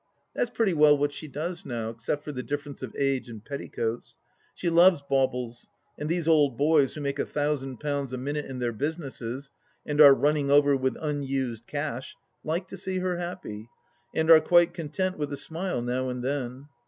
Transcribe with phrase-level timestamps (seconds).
[0.33, 4.15] That's pretty well what she does now, except for the difference of age and petticoats....
[4.55, 8.57] She loves baubles, and these old boys, who make a thousand pounds a minute in
[8.57, 9.51] their businesses
[9.85, 13.69] and are running over with unused cash, like to see her happy,
[14.11, 16.65] and are quite content with a smile now and then.